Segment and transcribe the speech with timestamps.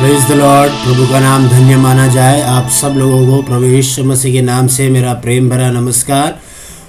[0.00, 4.04] Praise the Lord प्रभु का नाम धन्य माना जाए। आप सब लोगों को प्रभु यीशु
[4.04, 6.38] मसीह के नाम से मेरा प्रेम भरा नमस्कार।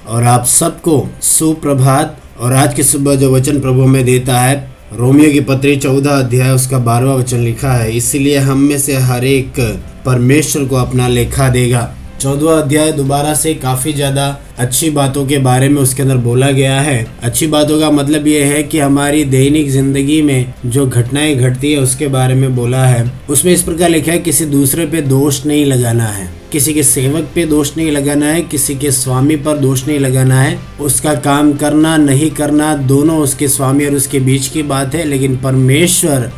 [0.08, 5.32] और आप सबको सुप्रभात। और आज की सुबह जो वचन प्रभु हमें देता है, रोमियो
[5.32, 9.82] की पत्री चौदह अध्याय, उसका बारहवा वचन लिखा है, इसलिए हम में से हर एक
[10.06, 14.26] परमेश्वर को अपना लेखा देगा। चौदवा अध्याय दोबारा से काफ़ी ज़्यादा
[14.60, 18.44] अच्छी बातों के बारे में उसके अंदर बोला गया है। अच्छी बातों का मतलब ये
[18.44, 23.12] है कि हमारी दैनिक ज़िंदगी में जो घटनाएँ घटती है, उसके बारे में बोला है।
[23.30, 27.32] उसमें इस प्रकार लिखा है, किसी दूसरे पे दोष नहीं लगाना है। किसी के सेवक
[27.36, 31.54] पे दोष नहीं लगाना है, किसी के स्वामी पर दोष नहीं लगाना है। उसका काम
[31.54, 36.32] करना, नहीं करना, दोनों उसके स्वामी और उसके बीच की बात है, लेकिन परमेश्वर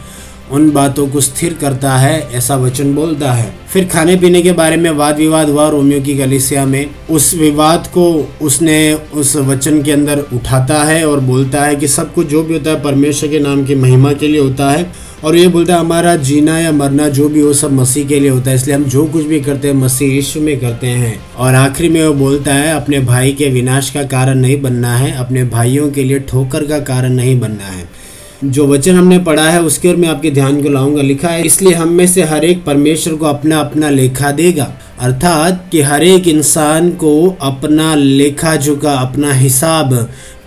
[0.53, 4.77] उन बातों को स्थिर करता है, ऐसा वचन बोलता है। फिर खाने पीने के बारे
[4.77, 9.91] में वाद विवाद हुआ रोमियो की गलिसिया में। उस विवाद को उसने उस वचन के
[9.91, 13.39] अंदर उठाता है और बोलता है कि सब कुछ जो भी होता है परमेश्वर के
[13.39, 17.07] नाम की महिमा के लिए होता है। और ये बोलता है, हमारा जीना या मरना
[17.07, 19.67] जो भी हो सब मसीह के लिए होता है, इसलिए हम जो कुछ भी करते
[19.67, 23.47] हैं, मसीह यीशु में करते हैं। और आखिरी में वो बोलता है, अपने भाई के
[23.47, 27.65] विनाश का कारण नहीं बनना है, अपने भाइयों के लिए ठोकर का कारण नहीं बनना
[27.65, 28.02] है।
[28.43, 31.73] जो वचन हमने पढ़ा है, उसके ओर मैं आपके ध्यान को लाऊँगा। लिखा है, इसलिए
[31.73, 36.27] हम में से हर एक परमेश्वर को अपना अपना लेखा देगा। अर्थात कि हर एक
[36.27, 39.93] इंसान को अपना लेखा जोखा अपना हिसाब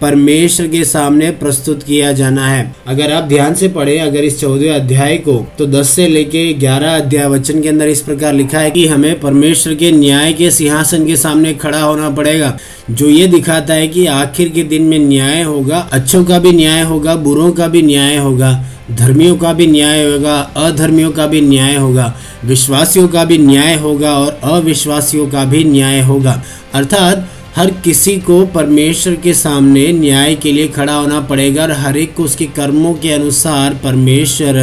[0.01, 4.75] परमेश्वर के सामने प्रस्तुत किया जाना है। अगर आप ध्यान से पढ़े, अगर इस चौदह
[4.75, 8.71] अध्याय को तो 10 से लेके 11 अध्याय वचन के अंदर इस प्रकार लिखा है
[8.71, 12.57] कि हमें परमेश्वर के न्याय के सिंहासन के सामने खड़ा होना पड़ेगा।
[12.91, 16.83] जो ये दिखाता है कि आखिर के दिन में न्याय होगा, अच्छों का भी न्याय
[16.83, 18.53] होगा, बुरों का भी न्याय होगा,
[18.91, 24.13] धर्मियों का भी न्याय होगा, अधर्मियों का भी न्याय होगा, विश्वासियों का भी न्याय होगा
[24.15, 26.43] और अविश्वासियों का भी न्याय होगा।
[26.75, 31.97] अर्थात हर किसी को परमेश्वर के सामने न्याय के लिए खड़ा होना पड़ेगा और हर
[31.97, 34.59] एक को उसके कर्मों के अनुसार परमेश्वर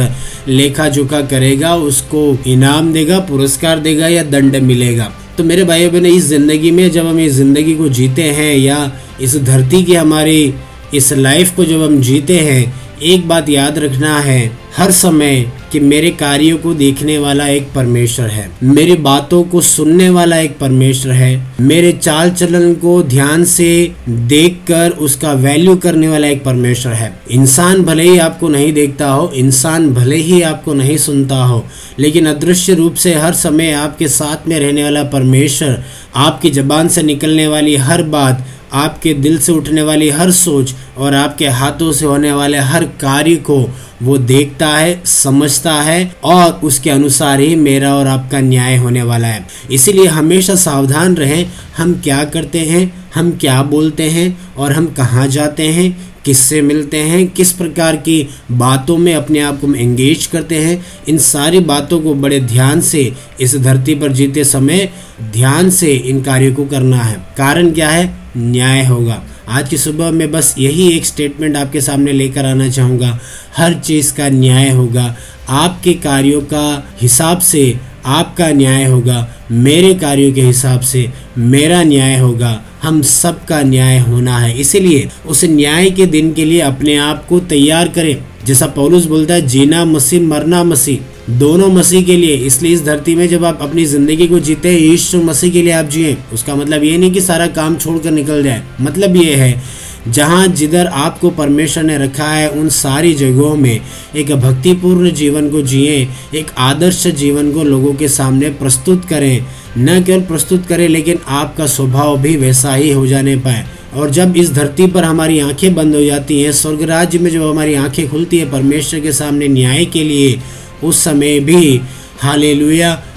[0.48, 6.06] लेखा जोखा करेगा, उसको इनाम देगा, पुरस्कार देगा या दंड मिलेगा। तो मेरे भाई बहन
[6.06, 8.78] इस ज़िंदगी में जब हम इस ज़िंदगी को जीते हैं या
[9.20, 10.54] इस धरती की हमारी,
[10.94, 15.40] इस लाइफ को जब हम जीते हैं एक बात याद रखना है, हर समय
[15.72, 20.56] कि मेरे कार्यों को देखने वाला एक परमेश्वर है। मेरी बातों को सुनने वाला एक
[20.58, 26.92] परमेश्वर है। मेरे चाल चलन को ध्यान से देखकर उसका वैल्यू करने वाला एक परमेश्वर
[26.92, 31.64] है। इंसान भले ही आपको नहीं देखता हो, इंसान भले ही आपको नहीं सुनता हो,
[31.98, 35.82] लेकिन अदृश्य रूप से हर समय आपके साथ में रहने वाला परमेश्वर,
[36.16, 41.14] आपकी जबान से निकलने वाली हर बात आपके दिल से उठने वाली हर सोच और
[41.14, 43.70] आपके हाथों से होने वाले हर कार्य को
[44.02, 49.26] वो देखता है, समझता है और उसके अनुसार ही मेरा और आपका न्याय होने वाला
[49.26, 51.46] है। इसीलिए हमेशा सावधान रहें,
[51.76, 56.96] हम क्या करते हैं, हम क्या बोलते हैं और हम कहाँ जाते हैं, किससे मिलते
[56.96, 62.00] हैं, किस प्रकार की बातों में अपने आप को एंगेज करते हैं, इन सारी बातों
[62.00, 64.88] को बड़े ध्यान से, इस धरती पर जीते समय
[65.22, 68.23] ध्यान से इन कार्यों को करना है। कारण क्या है?
[68.36, 73.20] न्याय होगा। आज की सुबह में बस यही एक स्टेटमेंट आपके सामने लेकर आना चाहूँगा।
[73.56, 75.16] हर चीज़ का न्याय होगा।
[75.48, 82.18] आपके कार्यों का हिसाब से आपका न्याय होगा। मेरे कार्यों के हिसाब से मेरा न्याय
[82.18, 87.26] होगा। हम सबका न्याय होना है। इसीलिए उस न्याय के दिन के लिए अपने आप
[87.26, 92.34] को तैयार करें। जैसा पौलुस बोलता है, जीना मसीह, मरना मसीह। दोनों मसीह के लिए।
[92.36, 95.72] इसलिए इस धरती में जब आप अपनी ज़िंदगी को जीते हैं, यीशु मसीह के लिए
[95.72, 99.62] आप जिए, उसका मतलब ये नहीं कि सारा काम छोड़कर निकल जाए। मतलब ये है,
[100.08, 103.80] जहाँ जिधर आपको परमेश्वर ने रखा है, उन सारी जगहों में
[104.16, 109.44] एक भक्तिपूर्ण जीवन को जिए, एक आदर्श जीवन को लोगों के सामने प्रस्तुत करें।
[109.78, 114.36] न केवल प्रस्तुत करें, लेकिन आपका स्वभाव भी वैसा ही हो जाने पाए। और जब
[114.36, 118.08] इस धरती पर हमारी आँखें बंद हो जाती हैं, स्वर्ग राज्य में जब हमारी आँखें
[118.08, 120.38] खुलती है, परमेश्वर के सामने न्याय के लिए
[120.82, 121.80] उस समय भी
[122.20, 122.54] हाले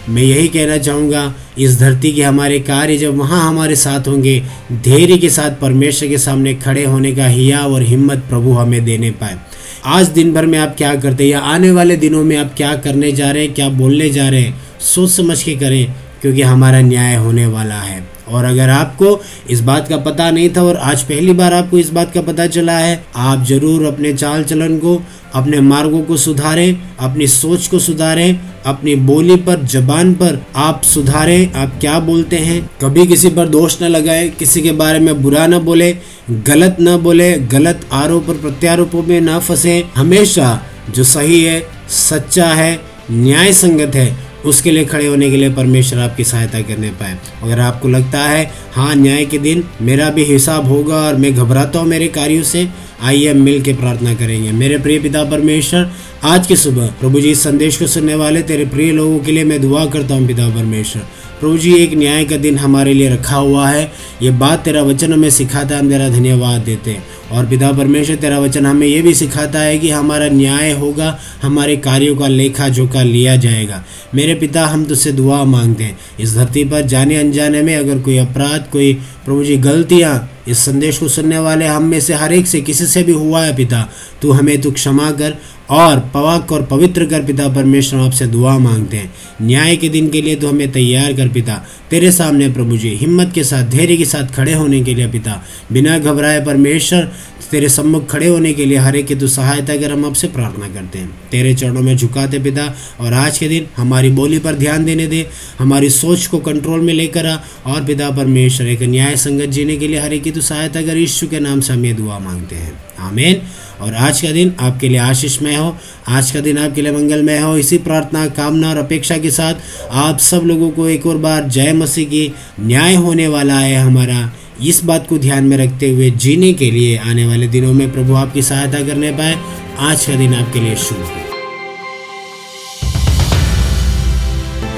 [0.10, 4.40] मैं यही कहना चाहूँगा, इस धरती के हमारे कार्य जब वहाँ हमारे साथ होंगे,
[4.74, 9.12] धैर्य के साथ परमेश्वर के सामने खड़े होने का हिया और हिम्मत प्रभु हमें देने
[9.12, 9.38] पाए।
[9.86, 12.76] आज दिन भर में आप क्या करते हैं या आने वाले दिनों में आप क्या
[12.76, 16.82] करने जा रहे हैं, क्या बोलने जा रहे हैं, सोच समझ के करें, क्योंकि हमारा
[16.82, 21.04] न्याय होने वाला है। और अगर आपको इस बात का पता नहीं था और आज
[21.04, 25.02] पहली बार आपको इस बात का पता चला है, आप ज़रूर अपने चाल चलन को,
[25.36, 31.54] अपने मार्गों को सुधारें, अपनी सोच को सुधारें, अपनी बोली पर, जबान पर आप सुधारें।
[31.54, 32.70] आप क्या बोलते हैं?
[32.82, 35.98] कभी किसी पर दोष न लगाए, किसी के बारे में बुरा न बोले,
[36.32, 40.62] गलत न बोले, गलत आरोप और प्रत्यारोपों में न फंसे। हमेशा
[40.96, 42.80] जो सही है, सच्चा है
[43.12, 47.60] न्याय संगत है उसके लिए खड़े होने के लिए परमेश्वर आपकी सहायता करने पाए। अगर
[47.60, 51.88] आपको लगता है हाँ न्याय के दिन मेरा भी हिसाब होगा और मैं घबराता हूँ
[51.88, 52.68] मेरे कार्यों से,
[53.02, 55.92] आइए हम मिल प्रार्थना करेंगे। मेरे प्रिय पिता परमेश्वर,
[56.24, 59.44] आज की सुबह प्रभु जी इस संदेश को सुनने वाले तेरे प्रिय लोगों के लिए
[59.44, 61.04] मैं दुआ करता हूँ पिता परमेश्वर।
[61.40, 63.92] प्रभु जी, एक न्याय का दिन हमारे लिए रखा हुआ है।
[64.22, 68.16] ये बात तेरा वचन हमें सिखाता है, हम तेरा धन्यवाद देते हैं। और पिता परमेश्वर,
[68.16, 72.70] तेरा वचन हमें ये भी सिखाता है कि हमारा न्याय होगा, हमारे कार्यों का लेखा
[72.70, 73.86] जोखा लिया जाएगा।
[74.16, 78.18] मेरे पिता, हम तुझसे दुआ मांगते हैं। इस धरती पर जाने अनजाने में अगर कोई
[78.18, 78.98] अपराध, कोई
[79.28, 82.86] प्रभु जी, गलतियाँ इस संदेश को सुनने वाले हम में से हर एक से किसी
[82.86, 83.90] से भी हुआ है पिता।
[84.22, 85.38] तू हमें, तू क्षमा कर
[85.70, 90.22] और पवाक और पवित्र कर पिता। परमेश्वर आपसे दुआ मांगते हैं। न्याय के दिन के
[90.22, 94.06] लिए तो हमें तैयार कर पिता। तेरे सामने प्रभु जी, हिम्मत के साथ, धैर्य के
[94.06, 97.12] साथ खड़े होने के लिए पिता। बिना घबराए परमेश्वर
[97.52, 101.00] तेरे सम्मुख खड़े होने के लिए हरे की तू सहायता कर हम आपसे प्रार्थना करते
[101.00, 105.08] हैं। तेरे चरणों में झुकाते पिता, और आज के दिन हमारी बोली पर ध्यान देने
[105.08, 105.28] दे,
[105.60, 109.88] हमारी सोच को कंट्रोल में लेकर आ, और पिता परमेश्वर, एक न्याय संगत जीने के
[109.88, 112.74] लिए हरे की तू सहायता कर यीशु के नाम से हम ये दुआ मांगते हैं।
[113.00, 113.42] आमेन।
[113.82, 115.78] और आज का दिन आपके लिए आशीषमय हो,
[116.08, 119.56] आज का दिन आपके लिए मंगलमय हो। इसी प्रार्थना, कामना और अपेक्षा के साथ
[119.92, 124.34] आप सब लोगों को एक और बार जय मसीह की न्याय होने वाला है हमारा
[124.64, 128.16] इस बात को ध्यान में रखते हुए जीने के लिए आने वाले दिनों में प्रभु
[128.16, 129.38] आपकी सहायता करने पाए।
[129.80, 131.12] आज का दिन आपके लिए शुभ हो।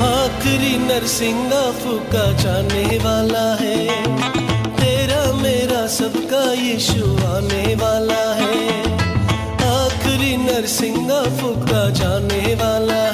[0.05, 3.87] आखिरी नरसिंह फूका जाने वाला है।
[4.75, 8.81] तेरा मेरा सबका यीशु आने वाला है।
[9.85, 13.08] आखिरी नरसिंह फूका जाने वाला है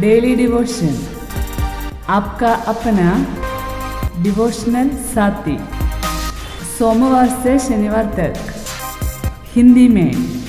[0.00, 0.94] डेली डिवोशन
[2.08, 3.08] आपका अपना
[4.22, 5.56] डिवोशनल साथी।
[6.78, 8.36] सोमवार से शनिवार तक
[9.54, 10.39] हिंदी में।